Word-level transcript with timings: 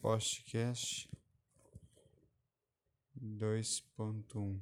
Podcast 0.00 1.10
2.1 3.22 4.58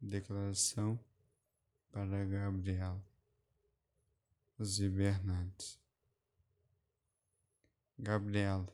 Declaração 0.00 0.98
para 1.92 2.24
Gabriel 2.24 3.04
Os 4.58 4.78
Bernardes 4.78 5.78
Gabriela 7.98 8.66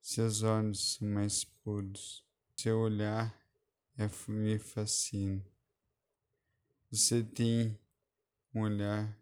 Seus 0.00 0.42
olhos 0.42 0.94
são 0.94 1.06
mais 1.06 1.44
puros, 1.44 2.26
seu 2.56 2.80
olhar 2.80 3.32
é, 3.96 4.08
me 4.28 4.58
fascina. 4.58 5.46
Você 6.90 7.22
tem 7.22 7.78
um 8.52 8.62
olhar 8.62 9.16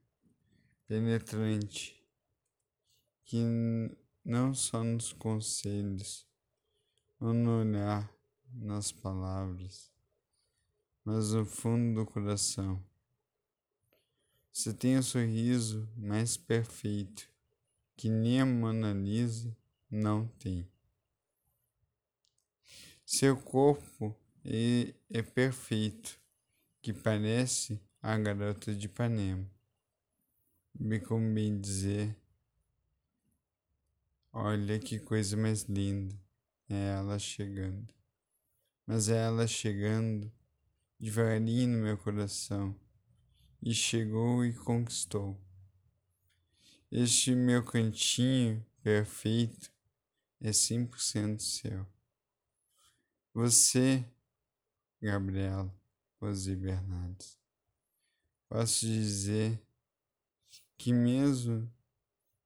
penetrante 0.87 2.03
que 3.27 3.45
não 4.31 4.55
só 4.55 4.85
nos 4.85 5.13
conselhos, 5.13 6.25
ou 7.19 7.35
no 7.35 7.63
olhar, 7.63 8.09
nas 8.55 8.93
palavras, 8.93 9.91
mas 11.05 11.33
no 11.33 11.45
fundo 11.45 12.05
do 12.05 12.07
coração. 12.07 12.81
Você 14.53 14.73
tem 14.73 14.95
o 14.95 15.01
um 15.01 15.03
sorriso 15.03 15.89
mais 15.97 16.37
perfeito 16.37 17.29
que 17.97 18.09
nem 18.09 18.41
a 18.41 18.47
Mona 18.47 18.93
Lisa 18.93 19.57
não 19.91 20.29
tem. 20.39 20.65
Seu 23.05 23.37
corpo 23.37 24.17
é, 24.45 24.95
é 25.11 25.23
perfeito, 25.23 26.21
que 26.81 26.93
parece 26.93 27.81
a 28.01 28.17
garota 28.17 28.73
de 28.73 28.87
Ipanema. 28.87 29.51
Me 30.79 31.01
convém 31.01 31.61
dizer 31.61 32.20
Olha 34.33 34.79
que 34.79 34.99
coisa 34.99 35.37
mais 35.37 35.65
linda. 35.65 36.15
É 36.69 36.91
ela 36.95 37.19
chegando. 37.19 37.93
Mas 38.87 39.09
é 39.09 39.17
ela 39.17 39.47
chegando 39.47 40.33
devagarinho 40.99 41.77
no 41.77 41.85
meu 41.85 41.99
coração. 41.99 42.79
E 43.61 43.75
chegou 43.75 44.45
e 44.45 44.55
conquistou. 44.55 45.39
Este 46.91 47.35
meu 47.35 47.65
cantinho 47.65 48.65
perfeito 48.83 49.73
é 50.41 50.51
100% 50.51 51.41
seu. 51.41 51.87
Você, 53.35 54.05
Gabriela 55.01 55.73
Rose 56.21 56.55
Bernardes, 56.57 57.39
posso 58.49 58.87
dizer 58.87 59.61
que 60.77 60.93
mesmo 60.93 61.71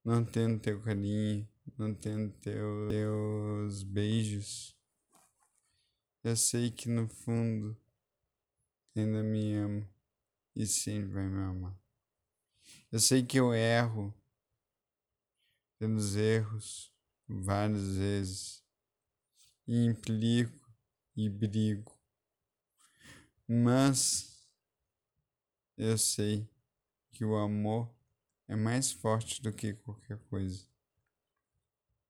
não 0.05 0.24
tendo 0.24 0.60
teu 0.60 0.80
carinho, 0.82 1.48
não 1.78 1.94
tendo 1.94 2.32
teu, 2.40 2.88
teus 2.88 3.82
beijos. 3.82 4.76
Eu 6.22 6.36
sei 6.36 6.70
que 6.70 6.88
no 6.88 7.08
fundo 7.08 7.76
ainda 8.94 9.22
me 9.22 9.54
ama 9.54 9.88
e 10.54 10.66
sempre 10.66 11.08
vai 11.08 11.28
me 11.28 11.42
amar. 11.42 11.78
Eu 12.90 13.00
sei 13.00 13.24
que 13.24 13.38
eu 13.38 13.52
erro 13.52 14.14
pelos 15.78 16.14
erros 16.14 16.92
várias 17.26 17.96
vezes 17.96 18.64
e 19.66 19.84
implico 19.84 20.72
e 21.16 21.28
brigo, 21.28 21.92
mas 23.46 24.48
eu 25.76 25.98
sei 25.98 26.48
que 27.10 27.24
o 27.24 27.36
amor 27.36 27.92
é 28.46 28.54
mais 28.56 28.92
forte 28.92 29.42
do 29.42 29.52
que 29.52 29.74
qualquer 29.74 30.18
coisa 30.28 30.73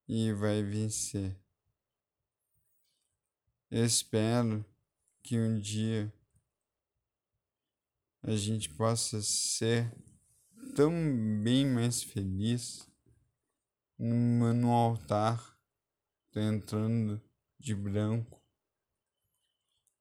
e 0.07 0.33
vai 0.33 0.63
vencer. 0.63 1.39
espero 3.71 4.65
que 5.23 5.39
um 5.39 5.59
dia 5.59 6.13
a 8.23 8.37
gente 8.37 8.69
possa 8.71 9.23
ser 9.23 9.91
tão 10.75 10.93
bem 11.43 11.67
mais 11.67 12.03
feliz 12.03 12.89
no 13.99 14.71
altar, 14.71 15.59
entrando 16.35 17.23
de 17.59 17.75
branco 17.75 18.43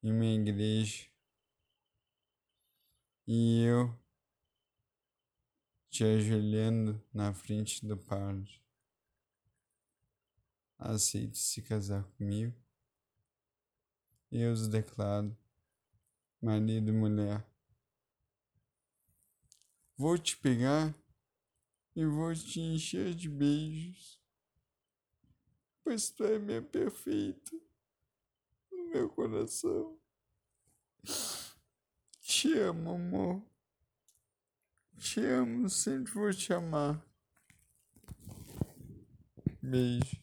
em 0.01 0.11
uma 0.11 0.25
igreja 0.25 1.07
e 3.25 3.63
eu 3.63 3.97
te 5.89 6.03
ajoelhando 6.03 7.01
na 7.13 7.33
frente 7.33 7.85
do 7.85 7.95
padre 7.95 8.61
aceite 10.91 11.37
se 11.37 11.61
casar 11.61 12.03
comigo. 12.17 12.53
Eu 14.31 14.51
os 14.51 14.67
declaro, 14.67 15.35
marido 16.41 16.89
e 16.89 16.91
mulher. 16.91 17.45
Vou 19.95 20.17
te 20.17 20.35
pegar 20.37 20.93
e 21.95 22.05
vou 22.05 22.33
te 22.33 22.59
encher 22.59 23.13
de 23.13 23.29
beijos, 23.29 24.19
pois 25.83 26.09
tu 26.09 26.23
é 26.23 26.39
minha 26.39 26.61
perfeita 26.61 27.51
no 28.71 28.89
meu 28.89 29.09
coração. 29.09 29.99
Te 32.21 32.57
amo, 32.57 32.95
amor. 32.95 33.43
Te 34.97 35.19
amo, 35.19 35.69
sempre 35.69 36.11
vou 36.13 36.33
te 36.33 36.53
amar. 36.53 37.05
Beijo. 39.61 40.22